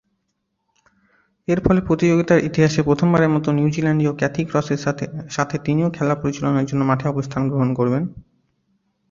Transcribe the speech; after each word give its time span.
এরফলে 1.47 1.81
প্রতিযোগিতার 1.81 2.45
ইতিহাসে 2.45 2.81
প্রথমবারের 2.83 3.33
মতো 3.35 3.49
নিউজিল্যান্ডীয় 3.51 4.13
ক্যাথি 4.15 4.43
ক্রসের 4.45 4.79
সাথে 5.31 5.55
তিনিও 5.65 5.89
খেলা 5.89 6.15
পরিচালনার 6.15 6.67
জন্য 6.69 6.81
মাঠে 6.85 7.05
অবস্থান 7.09 7.41
গ্রহণ 7.49 7.69
করবেন। 7.73 8.03